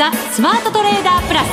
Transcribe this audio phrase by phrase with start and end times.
[0.00, 1.46] ザ・スマートトレーダープラス。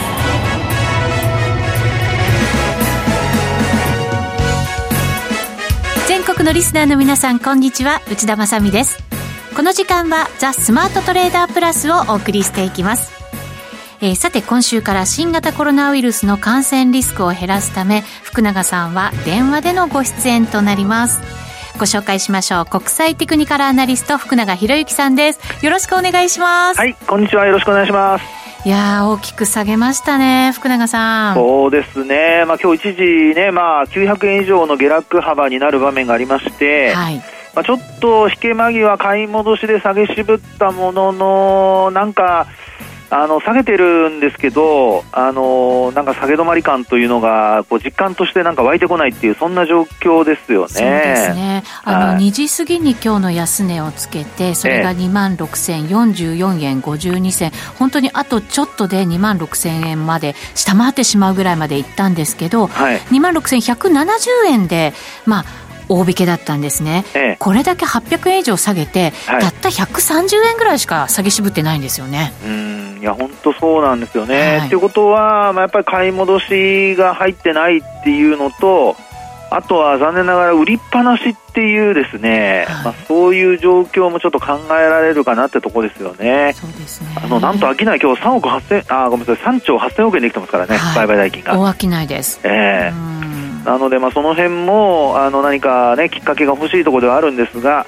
[6.08, 8.00] 全国のリスナーの皆さんこんにちは。
[8.10, 9.04] 内田まさです。
[9.54, 13.12] この時間はザ・スマートトレーダープラスをお送りしていきます。
[14.00, 21.20] えー、さて今週から新型コロナウイルスの感染リスクを減らすため福永さんは電話でのご出演となります。
[21.74, 22.66] ご紹介しましょう。
[22.66, 25.66] 国際テクニカルアナリスト福永博之さんです。
[25.66, 26.78] よろしくお願いします。
[26.78, 27.46] はいこんにちは。
[27.46, 28.47] よろしくお願いします。
[28.68, 31.36] いや大きく下げましたね、福永さん。
[31.36, 37.16] そうですね、まあ今日一時ね、まあ900円以上の下落幅になる場面がありまして、はい、
[37.56, 42.46] まあちょっと引け間際買い戻しで下げ渋ったものの、なんか。
[43.10, 50.68] あの下げてるんですけど、あのなんか下げ止まり感というのがこう実感としてなんか湧いてこないっていうそんな状況ですよね。
[50.68, 51.64] そうですね。
[51.84, 64.94] あの、はい、2時過ぎに今日の安値をつけて、それが2万6044円52銭、本当にあとちょっとで2万6000円まで下回ってしまうぐらいまでいったんですけど、はい、2万6170円で
[65.26, 72.34] まあ大引けだったんですね、ええ、これだけ800円以上下げて、はい、たった130円ぐらいしか下げ渋ってないんですよね。
[72.46, 74.58] うんいや本当そうなんですよね。
[74.58, 78.96] はい、っていうことは、まあ、やっぱり買い戻しが入ってないっていうのと
[79.50, 86.54] あとは残念ながら売りっぱなしっていうですね、はい、まあ、そういう状況もちょっと考えられるかなってとこですよね。
[86.54, 87.16] そうですね。
[87.16, 91.58] あのなんと商い今日3億8000あごめんなさい3兆8000億円できてますからね、はい、売買代金が。
[91.58, 92.40] 大商いです。
[92.44, 97.86] ええーなので、まあ、その辺もあの何か、ね、きっかけが欲しいところではあるんですが、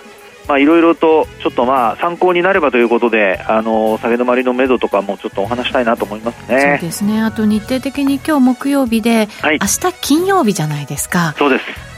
[0.58, 6.78] いろいろとちょっとまあ参考になればということで、あの下げ止まりのめどとかもちょっとお話したいなと思いますね。
[6.80, 7.22] そうですね。
[7.22, 11.36] あと日程的に今日木曜日で、はい、明日金曜日じゃないですか。
[11.38, 11.89] そうです。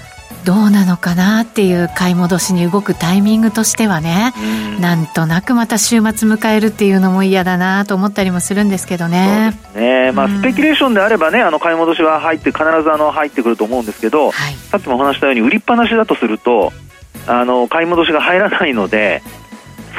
[0.44, 4.82] どうなのかなっていう買い戻しに動くタイミングとしてはね、ん。
[4.82, 9.54] なんとなくまた週末迎えるっていうのも嫌だなと思ったりもするんですけどね。
[9.76, 10.12] ね。
[10.12, 16.74] まあ、スペキュレーションであればね、あの買い戻しは入って必ずあの入ってくると思うんですけど、はい、さっきもお話したように売りっぱなしだとすると
[17.28, 19.22] あの買い戻しが入らないので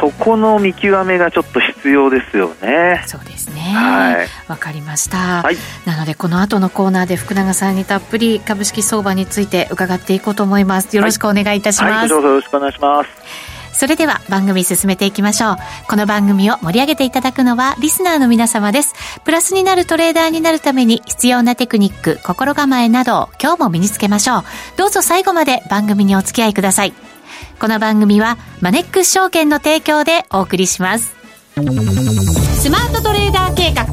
[0.00, 3.02] そこの見極めがちょっと必要ですよね。
[3.06, 3.60] そうですね。
[3.60, 4.28] はい。
[4.48, 5.42] わかりました。
[5.42, 5.56] はい。
[5.86, 10.96] なのでこの後のコーナーで福永さんにたっぷり株式相場について伺っていこうと思います。
[10.96, 11.90] よろしくお願いいたします。
[11.90, 13.52] はい、はい、よろしくお願いします。
[13.72, 15.56] それでは番組進めていきましょう。
[15.88, 18.94] この番組を盛り上げていただくのはリスナーの皆様です。
[19.24, 24.44] プラスになるトレーダーになるために必要なテクニック、心構えなどを今日も身につけましょう。
[24.76, 27.11] どうぞ最後まで番組にお付き合いください。
[27.60, 31.14] この番組はマネックス証券の提供でお送りします。
[31.54, 33.84] スマートトレーダー計画、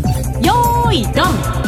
[0.42, 1.60] よーいドン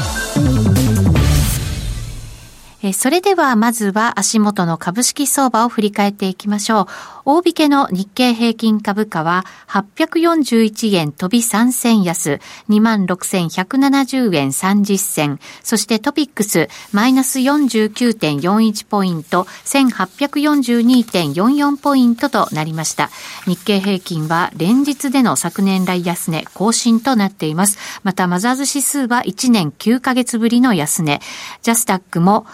[2.84, 6.88] えそれではまずは足元の株式相場を振り返っていきましょ
[7.21, 7.21] う。
[7.34, 15.40] 大引けの日経平均株価は841円飛び3銭安、26,170円30銭。
[15.64, 23.10] そしてトピックスマイナス49.41ポイント、1842.44ポイントとなりました。
[23.46, 27.78] 日経平均は連日での昨年来安値更新となっています。
[28.04, 31.22] またマザーズ指数は1年9ヶ月ぶりの安値。
[31.62, 32.46] ジャスタックも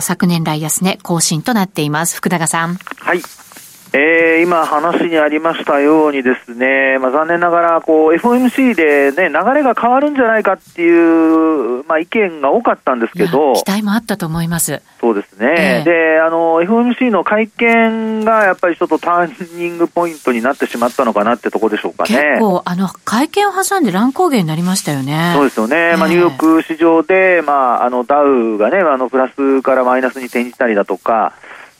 [0.00, 2.16] 昨年来安値更新となっています。
[2.16, 2.76] 福永さん。
[2.76, 3.20] はい。
[3.92, 13.54] えー、今話にありましたようにですね、まあ、残念ながらこう FOMC で、ね、流れが変わるんじゃないかっていう、まあ、意見が多かったんですけど。
[13.54, 14.82] 期待もあったと思います。
[15.00, 22.08] そうですね、えー、であの FOMC の会見がやっぱりちょっとターニングポイントになってしまったのかなってところでしょうかね。
[22.08, 25.32] 結構あの会見を挟んで乱高下になりましたよね。
[25.34, 31.34] そうですよね、えー、まあ、ニューヨーク市場で、まあ、あのダウがねあのプラスからマイナスに転じたりだとか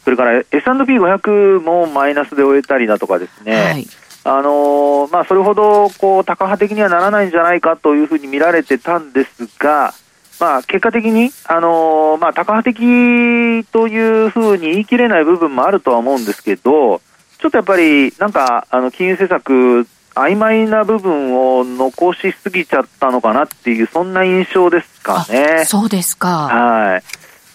[0.06, 3.86] それから S&P500 もマイナスで終えたりだとかですね、はい、
[4.22, 9.94] あのまあ、それほどこう高派的にはならないんじゃないかというふうに見られてたんですが、
[10.38, 17.00] まあ、結果的に、あのまあ、高派的というふうに言い切れない部分もあるとは思うんですけど、
[17.38, 25.64] ちょっとやっぱりなんかあの金融政策、曖昧な部分を残しすぎちゃったのかなっていう、そんな印象ですかね。
[25.66, 26.28] そうですか。
[26.28, 27.02] はい。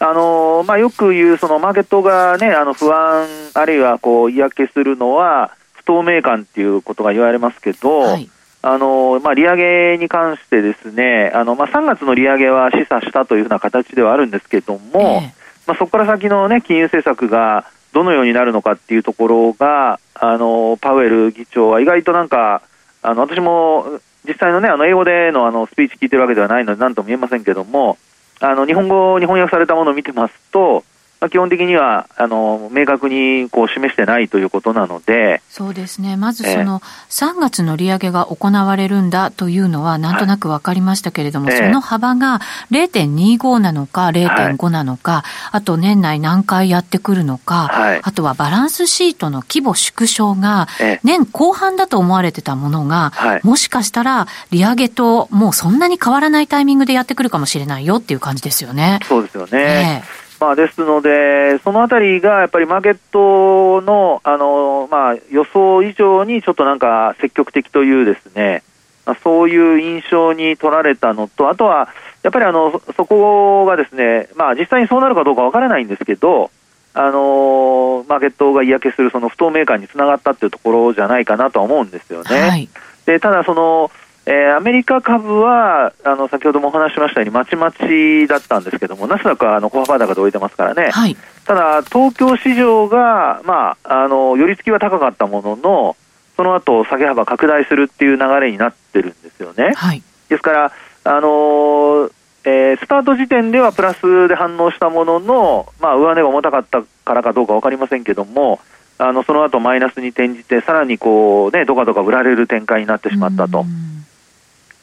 [0.03, 8.27] あのまあ、よく言うそのマーケットが、ね、あの不安、あるいはこう嫌気するのは不透明感っていうことが言われますけど、はい、
[8.63, 9.55] あのまあ、利上
[9.93, 15.21] げに関してですねあの、まあ、3月の利上げは示唆したというふうな形ではあるんですけども、えー、
[15.67, 22.63] まあ、そこから先の、ね、金融政策がどのようになるのかっていうところがあのパウエル議長は意外となんか
[23.03, 23.85] あの私も
[24.27, 27.97] 実際の,、ね、あの英語でのあのスピーチ聞いてるわけではないので何とも言えませんけども
[28.41, 30.83] あの日本語に翻訳されたものを見てますと、
[31.21, 36.79] まあ、基本的にはあの明確にこう示してないということなのでそうですね、まずその
[37.09, 42.39] 3月の利上げが行われるんだというのは、なんとなく分かりましたけれども、はい、その幅が
[42.71, 45.23] 0.25なのか、0.5なのか、は
[45.53, 50.67] い、あと年内何回やってくるのか、はい、あとはバランスシートの規模縮小が、
[51.03, 53.11] 年後半だと思われてたものが、
[53.43, 58.99] もしかしたら利上げともうそんなに変わらないタイミングでやってくるかもしれないよっていう感じですよね。
[59.03, 60.03] そうですよね。
[60.07, 68.63] えまあ、ですので、そのあたりがやっぱりマーケットのあの、まあ、予想以上にちょっとなんか積極的というですね、
[69.05, 71.89] まあ、そういう印象に取られたのと、あとは
[72.23, 76.49] やっぱりあのそこがですね、まあ、実際にそうなるかどうかわからないんですけど、
[76.95, 82.35] あのマーケットが嫌気するその不透明感につながったっていうところじゃないかなとは思うんですよね。
[82.35, 82.67] はい、
[83.05, 83.91] でただその
[84.31, 95.97] えー、アメリカ株はあの先ほどもお話しましたようにまちまちだったんですけどもナスダックはあの小幅高で置いてますからね、はい、ただ東京市場が、まあ、あの寄り付きは高かったものの
[96.37, 100.71] その後下げ幅拡大するっていう流れになってるんですよね、はい、ですから
[101.03, 102.11] あのー
[102.43, 108.59] えー、スタート時点ではプラスで反応したものの、まあ、上値が重たかったからかどうか分かりませんけども、
[108.97, 113.65] あのその後マイナスに転じて、さらにこう、ね、どかどか売られる展開になってしまったと。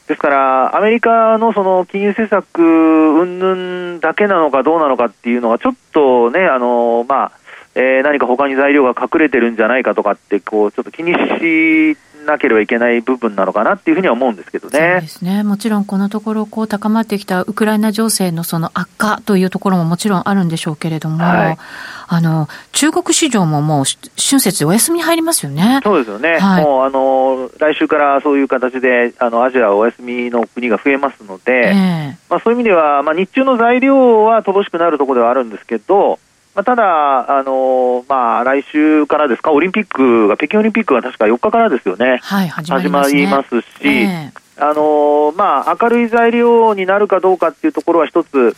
[0.09, 7.33] ですから、アメリカのその金融政策云々だけなのかどうなのかっていうのは、ちょっとね、あのまあ
[7.75, 14.79] えー、何か他に材料が隠れてるんじゃないかとかって、こうちょっと気にしなければいけない部分なのかなっていうふうには思うんですけどね。
[14.79, 15.43] そうですね。
[15.43, 21.59] もちろんこのところこう高まってきたウクライナ情勢のその悪化というところももちろんあるんでしょうけれども、はい、
[22.07, 23.85] あの中国市場ももう
[24.17, 25.81] 春節お休み入りますよね。
[25.83, 26.39] そうですよね。
[26.39, 36.19] はい、もうあの来週からそういう形であのアジアお休みの国が増えますので、えー、まあそういう意味ではまあ日中の材料は乏しくなるところではあるんですけど。
[36.59, 48.57] まあ、ただ、あのまあ、来週からですか、オリンピックが、北京オリンピックが確か4日からですよね、はい、始まります、ね、ますし、えー、あのまあ、明るい材料になるかどうかっていうところは一つ、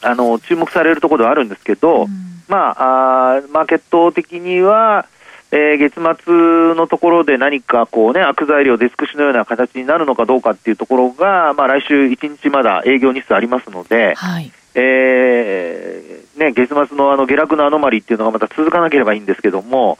[0.00, 2.08] あの注目されるところではあるんですけど、うん、
[2.48, 5.04] まあ、あマーケット的には、
[5.50, 19.98] えー、月末のところで何かこうね、悪材料、デスクシのような形になるのかどうかっていうところが、まあ来週1日まだ営業日数ありますので、はい、えー、ね、月末のあの下落のアノマリっていうのがまた続かなければいいんですけども、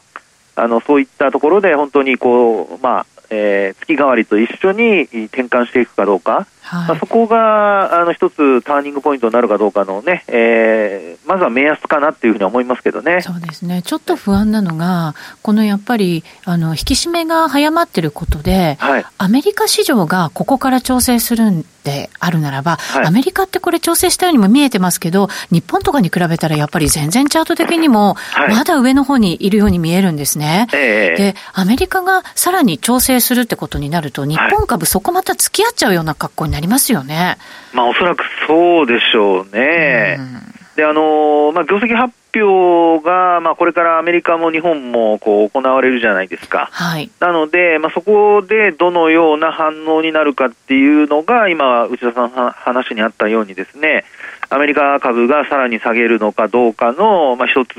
[0.55, 13.21] あのそういったところで本当にこう、まあ、えー、月替わりと一緒に転換していくかどうか、はい、まあ、そこがあの一つターニングポイントになるかどうかのね、えー、まずは目安かなっていうふうに思いますけどね。
[13.21, 13.83] そうですね。
[13.83, 28.15] ちょっと不安なのが、このやっぱりあの引き締めが早まってることで、はい、アメリカ市場がここから調整するんであるならば、はい、アメリカってこれ調整したようにも見えてますけど、日本とかに比べたらやっぱり全然チャート的にも
[28.49, 30.67] まだ上の方にいるように見えるんですね。
[30.71, 37.37] はい、で、アメリカがさらに調整するってことになると、日本株そこまた付き合っちゃうような格好になりますよね。
[37.73, 40.17] まあおそらくそうでしょうね。
[40.17, 54.03] うんであのまあ、業績発表が、まあ、これからアメリカも日本もこう行われるじゃないですか、はい、なので、まあ、そこでどのような反応になるかっていうのが、今、内田さんの話にあったように、ですね
[54.49, 57.73] アメリカ株がさらに下げるのかどうかの、まあ、一つ、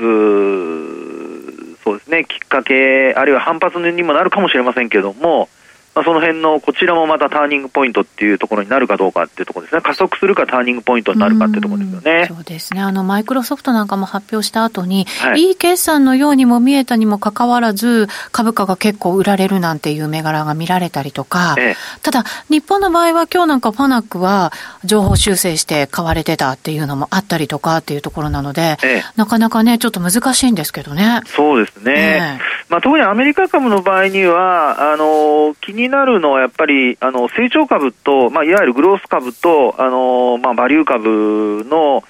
[1.83, 5.49] そうですね、きっかけ、あるいは反発にもなるかもしれませんけれども、
[5.97, 12.25] まあ、その辺のこちらもまたターニングポイントっていうところになるかどうかっていうところですね、加速するかターニングポイントになるかっていうところですよね。
[12.27, 12.81] そうですね。
[12.81, 24.53] あの、マイクロソフトなんかも発表した後に、はい、いい決算のようにも見えたにもかかわらず、株価が結構売られるなんていう銘柄が見られたりとか、ええ、ただ、日本の場合は今日なんかファナックは
[24.85, 31.21] 情報修正して買われてたっていうのもあったりとかっていうところなので、え、なかなかね、ちょっと難しいんですけどね。
[31.25, 32.39] そうですね。
[32.69, 42.03] まあ、特にアメリカ株の場合には、あの、気になるのはやっぱり、あの、成長株と、まあ、いわゆるグロース株と、あの、まあ、バリュー株の、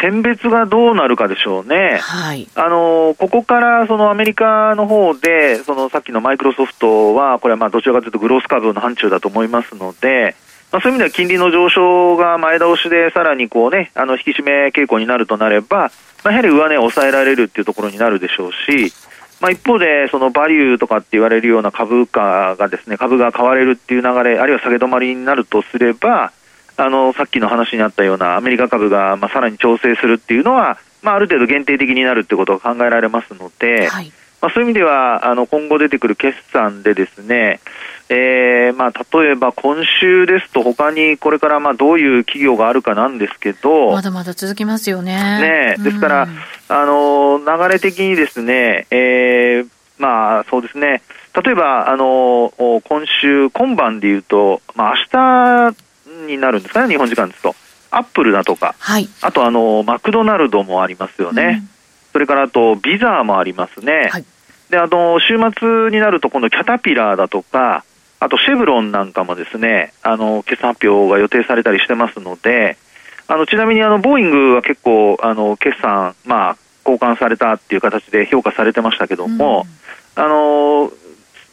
[0.00, 1.98] 選別がどうなるかでしょうね。
[2.00, 2.46] はい。
[2.54, 10.36] あの、ここからそのアメリカの方で、そのさっきのマイクロソフトは、これはまあどちらかというとグロース株の範疇だと思いますので、
[10.70, 15.90] まあ、そういう意味では金利の上昇が前倒しでさらにこうね、あの引き締め傾向になるとなれば、
[16.24, 18.92] まあ、やはり上値を抑えられるっていうところになるでしょうし、
[19.40, 26.32] まあ、一方で、そのバリューとかって言われるような株価がですね、株が買われるっていう流れ、あるいは下げ止まりになるとすれば、
[26.76, 37.60] あの、さっきの話にあったようなアメリカ株が、まあ、さらに調整するっていうのは、まあ、ある程度限定的になるってことが考えられますので、はい、まあ、そういう意味ではあの今後出てくる決算でですね、
[38.08, 45.76] えーまあ、例えば今週ですと他にこれからまあどういう企業があるかなんですけどまだまだ続きますよね。
[45.76, 51.02] ねですから、うん、あの流れ的にですね、えー、まあそうですね。
[51.42, 52.80] 例えばあの今
[53.20, 55.74] 週今晩でいうと、まあ明
[56.26, 57.54] 日になるんですかね日本時間ですと。
[57.90, 61.62] アップルだとか、はい、あとあのマクドナルドもありますよね。
[61.62, 61.68] うん。
[62.12, 64.08] それからあとビザーもありますね。
[64.10, 64.24] はい、
[64.70, 67.84] で、あの、週末になると今度キャタピラーだとか、
[68.20, 72.76] あとシェブロンなんかもですね、あの、決算発表が予定されたりしてますので、
[73.28, 79.66] あの、ちなみにあの、ボーイングは結構、あの、決算、まあ、交換されたっていう形で評価されてましたけども、
[80.16, 80.90] うん、あの、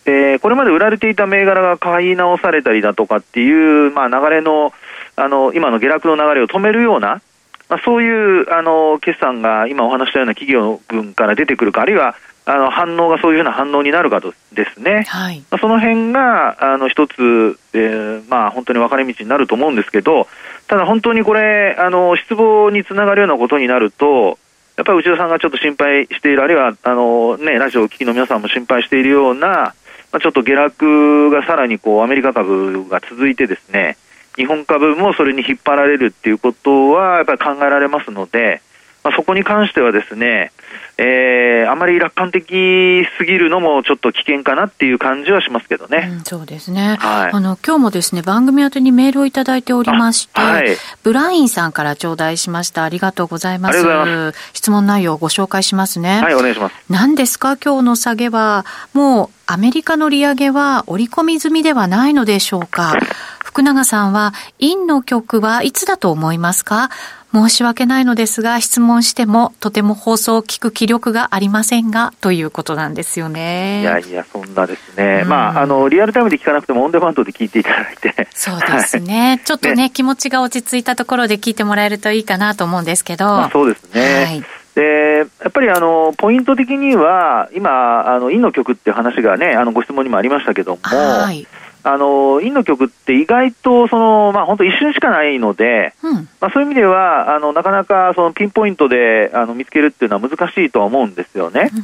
[0.05, 4.71] えー、これまで売られていた銘柄が買い直されたりだとかっていう、まあ、流れの、
[5.17, 7.21] あの、今の下落の流れを止めるような、
[7.67, 12.15] まあ、そういうあの決算が今お話したような企業群から出てくるか、あるいは
[12.47, 20.27] あの反応がそういうふうな反応になるかとですね、はい、まあ、その辺があの一つ、えー、まあ、本当に分かれ道になると思うんですけど、
[20.67, 24.37] ただ本当にこれ、あの失望につながるようなことになると、
[24.77, 29.73] やっぱり内田さんがちょっと心配している、あるいはあの、ね、ラジオを聴きの皆さんも心配しているような、ま
[30.17, 33.97] あ、ちょっと下落がさらにこうアメリカ株が続いてですね、
[34.35, 38.61] 日本株もそれに引っ張られるっていうことはやっぱり考えられますので、
[39.05, 40.51] まあ、そこに関してはですね、
[40.97, 46.09] えー、あまり楽観的すぎるのもちょっと危険かなっていう感じはしますけどね。
[46.11, 46.97] うん、そうですね。
[46.99, 52.83] はい、あの今日もですね番組宛てにメールをいただいておりまして、はい、ブラインさんから頂戴しました。
[52.83, 53.83] ありがとうございます。
[53.83, 56.21] ます質問内容をご紹介しますね。
[56.21, 56.75] はい、お願いします。
[56.89, 57.57] 何ですか？
[57.57, 62.97] 今日の下げはもうアメリカの利上げは織り込み済みではないのでしょうか？
[63.43, 66.89] 福永さんは、インの曲はいつだと思いますか？
[67.35, 73.81] 申し訳ないのですが、質問してもとても放送を聞く気力がありませんが、ということなんですよね。
[73.81, 75.21] いやいや、そんなですね。
[75.23, 78.29] うん、まあ、あの、リアルタイムで聞かなくてもオンデマンドで聞いていただいて。
[78.31, 79.29] そうですね。
[79.31, 83.25] はい、ちょっとね、ね、気持ちが落ち着いたところで聞いてもらえるといいかなと思うんですけど。
[83.25, 84.25] まあ、そうですね。
[84.25, 84.43] はい
[84.75, 91.47] でやっぱりあのポイント的には、今、あの陰の曲っていう話がね、あのご質問にもありましたけども、はい、
[91.87, 101.69] あの陰の曲って意外とその、まあ、本当、一瞬しかないので、うん、まあ、そういう意味ではあのなかなかそのピンポイントであの見つけるっていうのは難しいとは思うんですよね。
[101.71, 101.83] うん、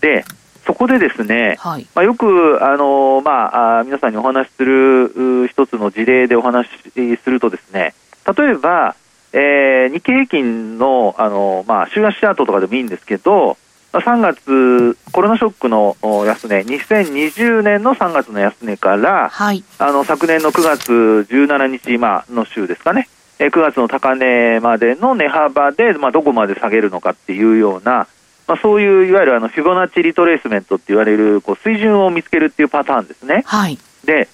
[0.00, 0.24] で
[0.64, 7.94] そこでですね、はい、まあ、よくあの、まあ、皆さんにお話しする一つの事例でお話しするとですね
[8.36, 8.96] 例えば、
[9.34, 13.58] えー、日経平均のあの、まあ、週足チャートとかでもいいんですけど
[14.00, 20.92] 3月、コロナショックの安値、2020年の3月の安値から、はい、あの昨年の9月
[21.30, 28.06] 17日、まあの週ですかね、9月の高値までの値幅で、まあ、どこまで下げるのかっていうような、
[28.46, 33.42] まあ、そういういわゆるあのフィボナッチリトレースメントって言われるこう水準を見つけるっていうパターンですね。
[33.46, 34.28] はい、で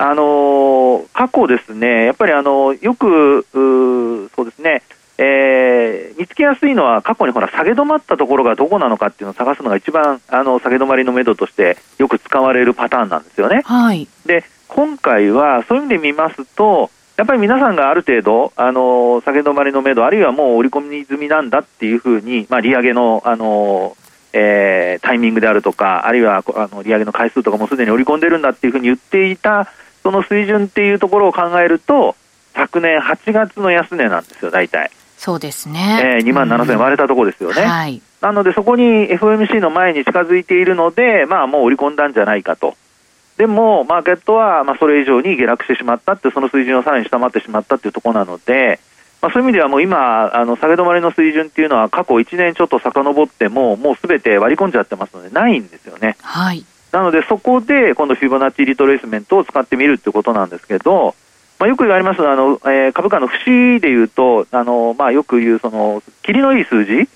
[0.00, 4.82] あのー、過去ですね、やっぱりあのよくそうですね、
[5.18, 13.62] えー、見つけやすいのは過去にほら下げ止まったところがどこなのかっていうのを探すのが一番あの下げ止まりのめどとしてよく使われるパターンなんですよね。
[13.64, 23.96] はい、で今回はそういう意味で見ますとやっぱり皆さんがある程度、あの下げ止まりのめど、あるいはもう織り込み済みなんだっていうふうに、まあ、利上げの、あの
[24.32, 29.66] えー、タイミングであるとか、あるいはあの利上げの回数とかもすでに織り込んでるんだっていうふうに言っていた、
[30.04, 32.14] その水準っていうところを考えると、
[32.54, 34.92] 昨年8月の安値なんですよ、大体。
[35.18, 36.18] そうですね。
[36.20, 37.62] えー、2万7000割れたところですよね。
[37.62, 38.00] はい。
[38.20, 42.76] なので、そこに FOMC の前に近づいているので、まあ、もう織り込んだんじゃないかと。
[43.36, 48.78] でも、マーケットは、まあ、それ以上に下落してしまったって、その水準をさらに下回ってしまったっていうところなので、
[49.20, 56.16] まあ、そういう意味ではもう今、あの下げ止まりの水準っていうのは過去1年ちょっと遡っても、もうすべて割り込んじゃってますので、ないんですよね。
[56.22, 56.64] はい。
[56.92, 61.14] なので、そこで今度フィボナッチリトレースメントを使ってみるってことなんですけど、
[61.58, 67.08] まあ、よく言われますあの、えー、株価の節でいうと、あのまあ、よく言うその、霧のいい数字、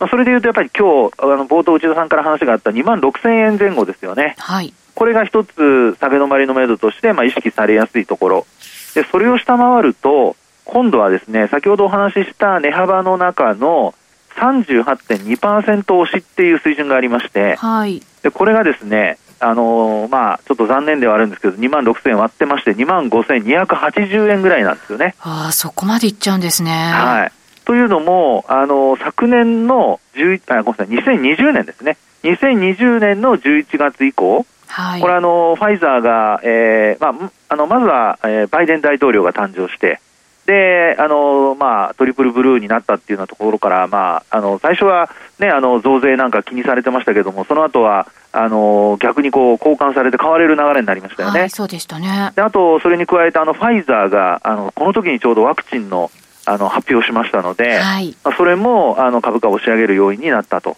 [0.00, 4.34] まあ、それでいうと、やっぱり今日あの冒頭、内田さんから話があった2万6000円前後ですよね。
[4.38, 8.46] はい、これが一つ下げ止まりのめどとして、まあ、意識されやすいところ。
[8.94, 13.94] で、それを下回ると、今度はですね、先ほどお話しした値幅の中の
[14.36, 25.16] 38.2%押しっていう水準がありまして、はい、でこれがですね、あのー、まあ、ちょっと残念ではあるんですけど、2万6000円割ってまして、2万5280円ぐらいなんですよね。
[25.20, 26.70] ああ、そこまでいっちゃうんですね。
[26.70, 27.32] はい。
[27.64, 31.96] というのも、あのー、昨年の11あごめんなさい、2020年ですね。
[32.22, 40.00] 2020年の11月以降、はい、これあの、ファイザーが、えーまあ、あのまずは、えー、バイデン大統領が誕生して、
[40.46, 45.08] で、あの、まあ、トリプルブルーになったっていうようなところから、まあ、あの、最初は
[45.38, 51.40] ね、あの、増税なんか気にされてましたけども、その後は、あの、逆にこう、交換されて買われる流れになりましたよね。
[51.40, 52.32] はい、そうでしたね。
[52.34, 56.10] で、あと、それに加えて、あの、ファイザーが、あの、この時にちょうどワクチンの、
[56.44, 60.76] あの、発表しましたので、はい、まあ、それも、あの、株価を押し上げる要因になったと。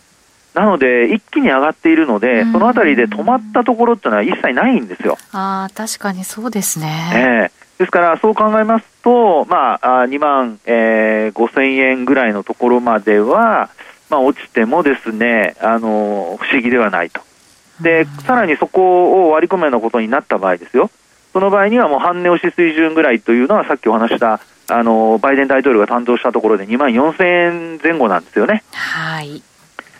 [0.52, 5.16] なので、一気に上がっているので、そのあたりで止まったところっていうのは一切ないんですよ。
[5.32, 7.12] ああ、確かにそうですね。
[7.14, 7.18] え
[7.56, 13.70] えーですから、そう考えますと、まあ、2万、えー、5千円ぐらいのところまでは、
[14.10, 17.20] まあ、落ちてもですね、あの、不思議ではないと。
[17.80, 20.90] で、さらにそこを割り込むようなことになった場合ですよ。
[21.32, 24.40] その場合にはもう半値押し水準ぐらいというのはさっきお話した、
[24.70, 28.62] あの、バイデン大統領が誕生したところで2万4千円前後なんですよね。
[28.72, 29.42] はい。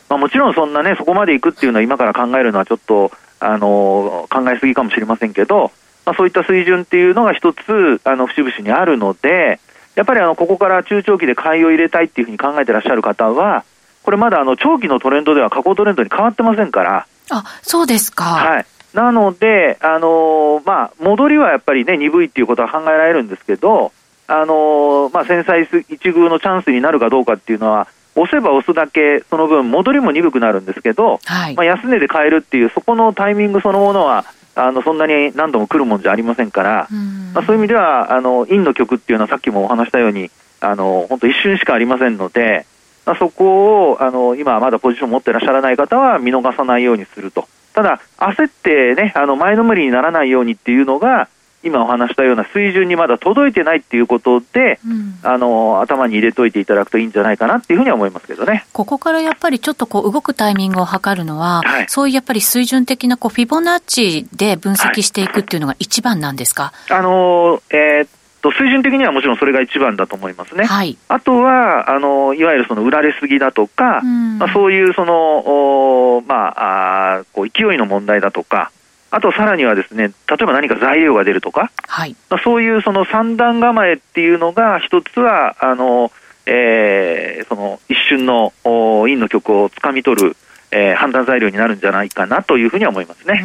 [0.09, 5.73] まあ、もちろんそんなね、そこまでいくっていうのは今から考えるのはちょっと、あの、考えすぎかもしれませんけど、
[6.05, 9.61] まあ、そういった水準っていうのが一つ、あの、節々にあるので、
[9.95, 13.65] やっぱりあの、ここから中長期で買いを入れたいっていうふうに考えてらっしゃる方は、
[14.03, 17.07] これまだあの、長期のトレンドでは下降トレンドに変わってませんから。
[17.31, 18.25] あ、そうですか。
[18.25, 18.67] はい。
[18.93, 23.93] なので、あのー、まあ、戻りはやっぱりね、鈍いっていうことは考えられるんですけど、
[24.27, 36.89] あのー、まあ、繊細一遇のチャンスになるかどうかっていうのは、押せば押すだけ、その分、戻りも鈍くなるんですけど、はい、まあ、安値で買えるっていう、そこのタイミングそのものは、あのそんなに何度も来るもんじゃありませんから、
[37.33, 40.31] まあ、そういう意味ではあの陰の曲っていうのはさっきもお話したように
[40.61, 42.67] あの本当一瞬しかありませんので、
[43.05, 47.49] まあ、そこをあの今まだポジション持ってらっしゃらない方は見逃さないようにすると。
[47.75, 51.29] ただ焦ってねあの前のめりにならないようにっていうのが
[51.65, 58.67] 今お話したような水準にまだ届いてないっていうことで、うん、あの頭に入れといていただくといいんじゃないかなっていうふうには思いますけどね。
[58.73, 66.73] ここからやっぱりちょっとこう動くタイミングを測るのは、はい、そういうやっぱり水準的なこうフィボナッチで分析していくっていうのが一番なんですか？
[66.89, 68.09] はい、あのえー
[68.43, 70.67] と水準的にはもちろんそれが一番だと思いますね。
[70.67, 78.71] はい、あとはあのいわゆるその売られすぎだとか、まあ、そういうそのお、まあ、あこう勢いの問題だとか、
[79.15, 86.11] あとさらにはですね、例えば何か材料が出るとか、はい、まあ、そういうその三段構えっていうのが一つは、あの、
[86.47, 90.37] えー、その一瞬の陰の曲をつかみ取る、
[90.73, 93.45] えー、判断材料になるんじゃないかなというふうには思いますね。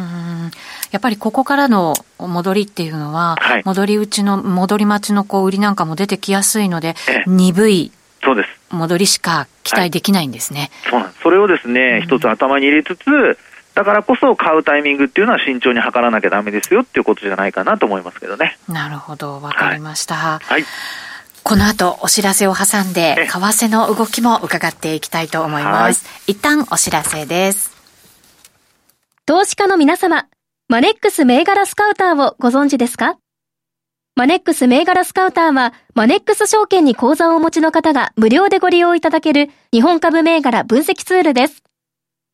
[0.90, 6.96] やっぱりここからの戻りっていうのは、はい、戻り打ちの、戻り待ちのこう売りなんかも出てきやすいので、
[7.28, 7.92] 鈍い
[8.24, 8.48] そうです。
[8.70, 10.70] 戻りしか期待できないんですね。
[10.82, 11.22] はい、そうなんです。
[11.22, 13.38] それをですね、一つ頭に入れつつ、
[13.80, 18.58] だからこそ買うタイミングっていうのは慎重に測らなきゃだめですよっていうことじゃないかなと思いますけどね。
[18.68, 20.16] なるほど、わかりました。
[20.16, 20.64] はい、はい
[21.42, 26.04] この後お知らせを挟んで、為替の動きも伺っていきたいと思います。
[26.26, 27.74] 一旦お知らせです。
[29.24, 30.26] 投資家の皆様、
[30.68, 33.16] マネックス銘柄スカウターをご存知ですか？
[34.16, 41.62] マネックス銘柄スカウターは、マネックス証券に口座をお持ちの方が無料でご利用いただける日本株銘柄分析ツールです。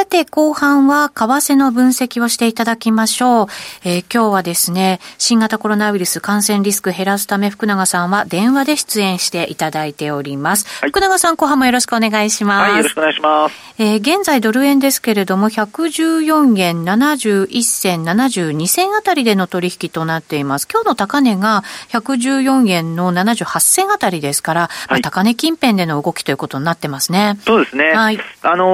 [0.00, 3.46] さて、後半は為替の分析をしていただきましょう。
[3.84, 10.66] えー、今日はですね、新型コロナウイルス感染リスク減らすため福永さんは電話で出演していただいております。
[10.80, 12.70] はい、福永さん、後半もよろしくお願いします。
[12.70, 13.54] はい、よろしくお願いします。
[13.76, 20.66] えー、現在ドル円ですけれども、114円71銭72銭あたりでの取引となっています。
[20.66, 27.38] 今日の高値が114円の78銭あたりですから、はい、まあ、高値近辺での動きということになってますね。
[27.44, 27.90] そうですね。
[27.92, 28.18] はい。
[28.40, 28.64] あの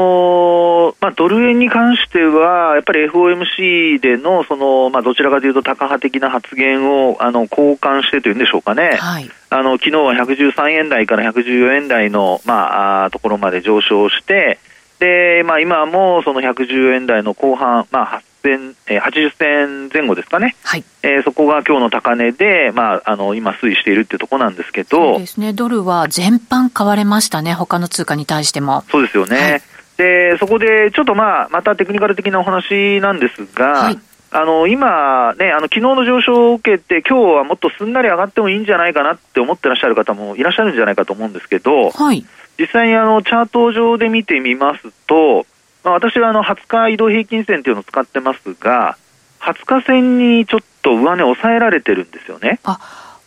[0.92, 14.58] ーまあ、ドル円に関しては、やっぱり FOMC でのその、まあ、どちらかというと、タカ派的な発言をあの交換してというんでしょうかね、はい、あの昨日は113円台から114円台の、まあ、あところまで上昇して、
[14.98, 20.84] でまあ、今もその110円台の後半、まあ、80銭前後ですかね、はい。
[21.02, 25.14] えー、そこが今日の高値で、まあ、あの今、推移しているっていうところなんですけど。
[25.14, 28.84] そうですね、ドルは全般買われましたね、他の通貨に対しても。
[28.90, 29.62] そうですよね、はい
[29.96, 33.98] でそこでちょっとまあまたテクニカル的なお話なんですが、はい、
[34.30, 42.24] あの今ね、あの昨日の上昇を受けて、今日はもっとすんなり上がってもいいんじゃないかなって思ってらっしゃる方もいらっしゃるんじゃないかと思うんですけど、はい、
[42.58, 45.46] 実際にあのチャート上で見てみますと、
[45.84, 48.98] まあ、私はあの20日移動平均線というのを使ってますが、
[49.40, 52.60] 20日線にちょっと上値抑えられてるんですよね。
[52.64, 52.78] あ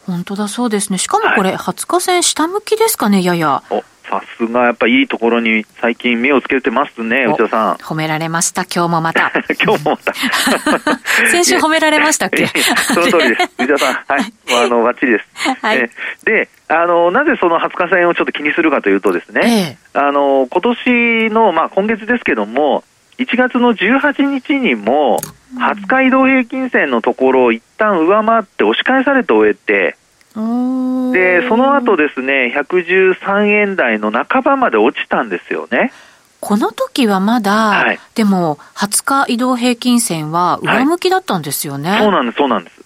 [0.05, 0.97] 本当だそうですね。
[0.97, 3.63] しかもこれ、はい、20日線下向きですかね、やや。
[4.11, 7.75] おさすがやっぱいいところに最近目をつけてますね、内田さん。
[7.75, 9.31] 褒められました、今日もまた。
[9.63, 10.13] 今日もまた。
[11.31, 12.47] 先週褒められましたっけ？
[12.47, 13.49] その通りです。
[13.59, 14.33] 内田さん、はい。
[14.65, 15.25] あの、バッチリです。
[15.61, 15.89] はい、
[16.23, 22.83] で、あの、なぜその20日線をちょっと気にするかというとですね、ええ、あの、今年の、まあ今月ですけども、
[23.19, 25.19] 1月の18日にも、
[25.57, 29.97] 20日移動平均線のところを一旦上回って押し返されて終えて、
[30.33, 35.91] でその後ですね113円台の半ばまで落ちたんですよね。
[36.39, 41.89] この時はまだ、はい、でも20日移動平均線は上向きだったんですよね。
[41.89, 42.79] はい、そうなんです、そうなんです。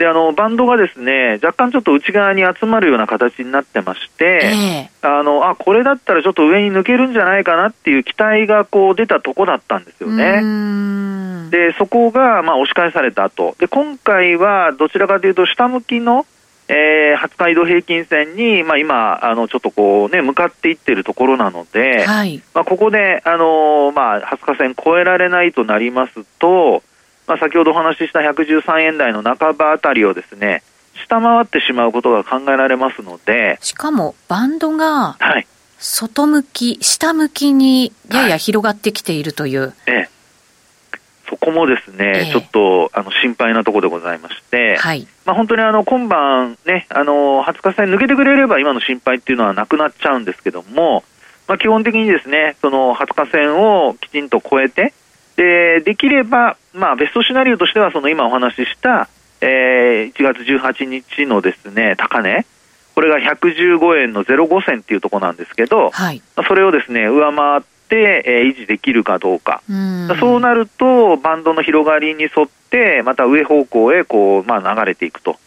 [0.00, 11.50] であのバンドがですね若干ちょっと内側に集まるような形になってまして、えー、あのあこれだったらちょっと上に抜けるんじゃないかなっていう期待がこう出たとこだったんですよね。
[11.50, 16.24] でそこがまあ押し返された後で今回はどちらかというと下向きの
[16.72, 26.84] えー、20日移動平均線に、まあ、今、あのちょっとこう、ね、向かっていってるところなので、はい、まあ、ここで、あのまあ、20日線超えられないとなりますと、
[27.26, 30.62] まあ、先ほどお話しした113円台の半ばあたりをですね、
[30.94, 35.16] 下回ってしまうことが考えられますので、しかもバンドが、
[35.80, 39.60] 外向き、下向きにやや広がってきているという。
[39.60, 40.19] はい、ええ
[41.30, 51.04] そこもですね、えー、ちょっとあの心配なところでございまして、はい、まあ、本当にあの今晩、ね、あの20日線抜けてくれれば今の心配っていうのはなくなっちゃうんですけども、
[51.46, 54.92] まあ、基本的にですねその20日線をきちんと超えて、
[55.36, 59.08] でできれば、まあ、ベストシナリオとしてはその今お話しした、
[59.40, 62.44] えー、1月18日のですね高値、
[62.96, 69.72] これが115円の05銭っていうところなんですけど、はい、それをですね上回って、えー、維持できるかどうか、う
[70.18, 75.38] そうなると、バンドの広がりに沿って、また上方向へこう、まあ、流れていくと。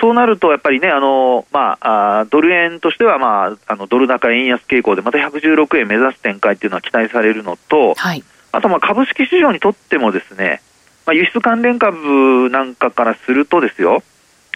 [0.00, 10.60] そうなると、やっぱりね、あのまあ、あドル円としては、まあ、あのドル高円安傾向で、また116円目指す展開っていうのは期待されるのと、はい、あとまあ株式市場にとってもですね、
[11.06, 14.02] まあ、輸出関連株なんかからするとですよ、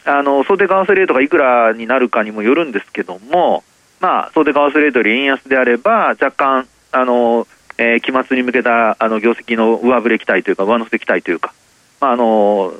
[0.04, 3.64] あの想定為替レートがいくらになるかにもよるんですけども、
[4.00, 7.46] まあ、想定為替レートより円安であれば、若干あの、
[7.78, 11.52] えー、期末に向けたあの業績の上振れ期待というか、上乗せ期待というか、
[12.00, 12.72] まあ、あの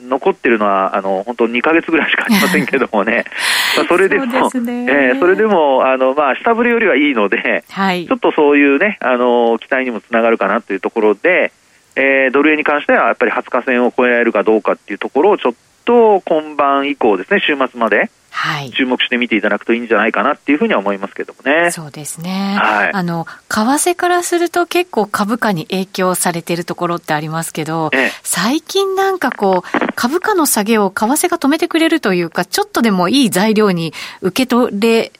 [0.00, 3.24] 残ってるのはあの本当2か月ぐらいしかありませんけどもね、
[3.76, 11.52] まあそれでも、そね、えー、それでもあの、まあ、下振れよりはいいので、はい、ちょっとそういうね、あの期待にもつながるかなというところで、
[11.94, 18.10] えー、ドル円に関してはやっぱり20日線を超えられるかどうかっていうところをちょっと今晩以降ですね、週末まで。
[18.34, 21.70] はい、注目して見ていただくといいんじゃないかなっていうふうには思いますけどもね。
[21.70, 22.56] そうですね。
[22.58, 33.92] はい、あの、為替からすると結構株価に影響されているところってありますけど、ええ、最近なんかこう、株価の下げを為替が止めてくれるというか、ちょっとでもいい材料に
[34.22, 35.12] 受け取れ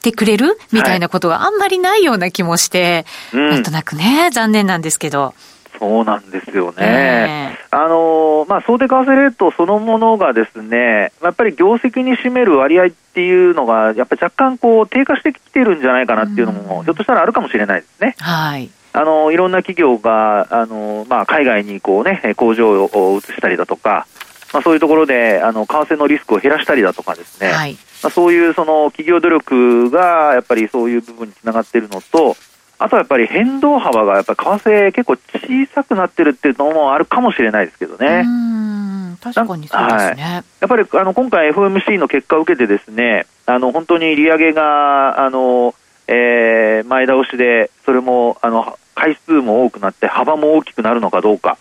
[0.00, 5.34] てくれるみたいなことがあんまりないような気もして、はい、なんとなくね、残念なんですけど。
[5.80, 7.58] そうなんですよね。
[7.70, 18.14] あのまあ、想定為替レートそのものがですね、やっぱり業績に占める割合っていうのが、やっぱり若干こう低下してきてるんじゃないかなっていうのも、ひょっとしたらあるかもしれないですね。
[18.18, 18.68] はい。
[18.92, 24.06] あのいろんな企業があの、まあ、海外にこう、ね、工場を移したりだとか、
[24.52, 32.36] まあ、そういうところであの為替のリスクを減らしたりだとかですね、はい、まあ、そういうその企業努力がやっぱりそういう部分につながっているのと、
[32.82, 38.24] あとはやっぱり変動幅がやっぱり為替結構小さくなってるっていうのもあるかもしれないですけどね。
[39.20, 40.14] 確かにそうですね。
[40.14, 45.74] はい、やっぱりあの今回 FOMC の結果を受けてですね、あの本当に利上げがあの、
[46.08, 51.58] えー、前倒しでそれもあの回数も多くなって幅も大きくなるのかどうか。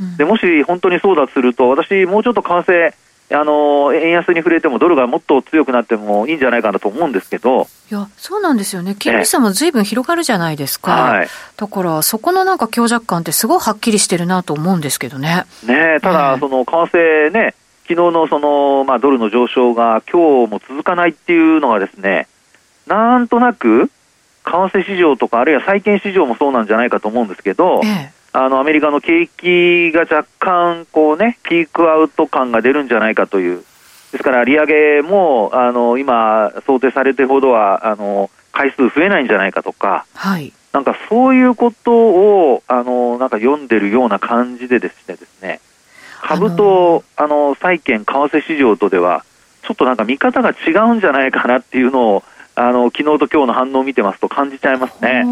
[0.00, 2.94] うん、でもし本当にそうだとすると私もうちょっと為替
[3.32, 7.68] あの円安に触れてもドルがもっと強くなってもいいんじゃないかなと思うんですけど。
[7.90, 15.44] いやそうなんですよね、金利差もずいぶん広がるじゃないですか、はい、だからそこのなんか強弱感ってすごいはっきりしてるなと思うんですけどね。
[15.64, 17.54] ねただ、その為替ね、
[17.88, 22.28] 昨日のその、まあ、ドルの上昇が今日も続かないっていうのがですね、
[22.86, 23.90] なんとなく、
[24.44, 33.64] 為替市場とか、あるいは債券市場もそうなんじゃないかと思うんですけど、ええあのアメリカの景気が若干こう、ね、ピークアウト感が出るんじゃないかという、
[34.12, 45.16] ですから利上げもあの今、想定されてるほどはあの回数増えないんじゃないかとか、はい、なんかそういうことをあのなんか読んでるような感じでですね。
[45.16, 45.60] ですね
[46.22, 49.24] 株とあの債券、為替市場とでは、
[49.62, 52.22] ちょっとなんか見方が違うんじゃないかなっていうのを、
[52.54, 55.24] あの昨日と今日の反応を見てますと感じちゃいますね。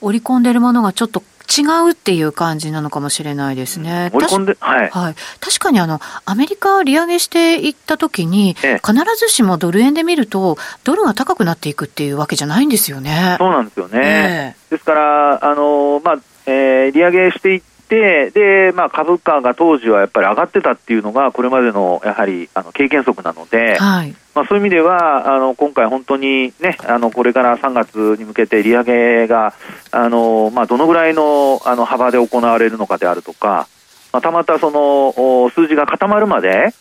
[0.00, 4.10] 織り込んでるものがちょっと違うっていう感じなのかもしれないですね。
[4.12, 5.14] 盛り込んで、はい、はい。
[5.40, 13.36] 確かにあの、アメリカ利上げしていったときに、ええ、必ずしもドル円で見ると、ドルが高くなっていくっていうわけじゃないんですよね。
[13.38, 14.56] そうなんですよね。
[14.70, 24.14] え、ですから、あの、まあ、えー、利上げしていって、で、まあ、株価が当時はやっぱり上がってたっていうのが、これまでのやはりあの経験則なので、はい。
[24.34, 29.54] まあ、そういう意味では、あの今回、本当にね、あのこれから3月に向けて利上げが、
[29.92, 33.68] あのまあ、どのぐらいのあの幅で行われるのかであるとか、
[34.12, 36.74] またまたその数字が固まるまで、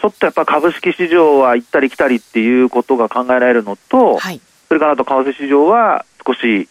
[0.00, 6.68] ちょっとやっぱ株式市場は行ったり来たりっていうことが考えられるのと、はい、それからあと為替市場は少し、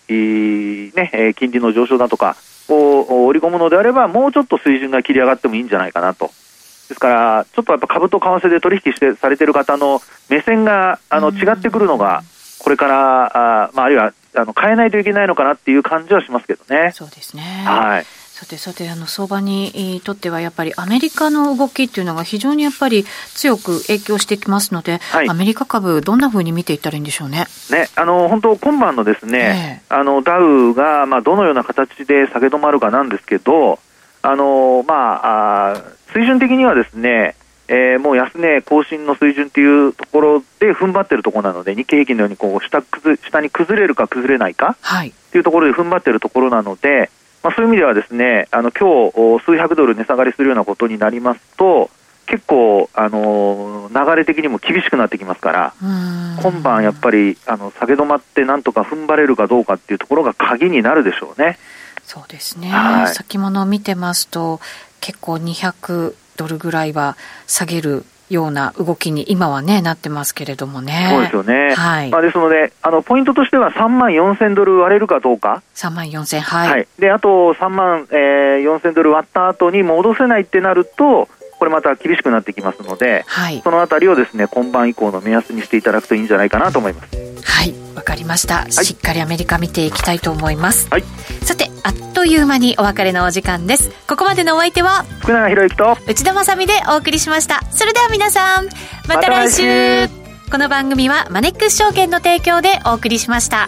[0.96, 2.36] ね、金利の上昇だとか、
[2.70, 6.28] を織り込むのであれば、もうちょっと水準が切り上がってもいいんじゃないかなと。
[6.28, 12.24] ですから、ちょっとやっぱ株と為替で取引してされている方の目線があの違ってくるのが、
[12.60, 16.92] これから、あまあ、あるいはあの変えないといけないのかなっていう感じはしますけどね。
[16.94, 17.44] そうですね。
[17.66, 18.06] はい。
[18.40, 23.04] さてさて、あの相場にとっては、やっぱりアメリカの動きっていうのが非常にやっぱり
[23.36, 27.48] 強く影響してきますので、はい、アメリカ株、どんなふうに見ていったらいいんでしょうね？
[27.70, 33.78] ね、あの本当、今晩のですね、えー、あのダウが、まあ、どのような形で下げ止まるかなんですけど、
[34.22, 37.36] あのまあ、あ水準的にはですね、
[37.68, 47.10] えー、もう安値更新の水準っていうところで踏ん張ってるところなので、日経平均のようにこう下下に崩れるか崩れないかっていうところで踏ん張ってるところなので、
[47.44, 51.90] まあ、そういう意味ではですねあの今日数百ドル値下がりするようなことになりますと
[52.26, 61.58] 結構、あの流れ的にも厳しくなってきますから今晩やっぱりあの下げ止まってなんとか踏ん張れるかどうかっていうところが鍵になるでしょうね。
[62.04, 64.60] そうですね、はい、先物を見てますと
[65.00, 71.08] 結構200ドルぐらいは下げるような動きに今はね、なってますけれどもね。
[71.12, 71.76] そうですよね。
[71.76, 72.10] はい。
[72.10, 75.62] まあ、ですので、あの、ポイントとしては3万4000ドル割れるかどうか。
[75.76, 76.70] 3万4000、はい。
[76.70, 76.88] はい。
[77.00, 81.28] で、あと3万、えー、4000ドル割った後に戻せないってなると、
[81.60, 91.04] これまた厳しくなってきますので、はい、そのあたりをですね今晩以降の目安にしていただくといいんじゃないかなと思いますはいわかりました、はい、しっかりアメリカ見ていきたいと思います、はい、
[91.44, 93.90] さてあっという間にお別れのお時間です。
[94.08, 97.62] ここまでのお相手は福永博之と内田まさでお送りしました。
[97.72, 98.70] それでは皆さん
[99.08, 100.08] また来週。
[100.08, 103.68] ま、この番組はマネックス証券の提供でお送りしました。